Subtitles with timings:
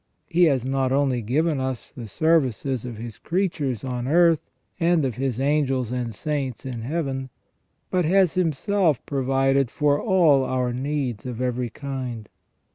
[0.25, 4.39] He has not only given us the services of His creatures on earth
[4.79, 7.29] and of His angels and saints in Heaven,
[7.91, 12.27] but has Himself provided for all our needs of every kind.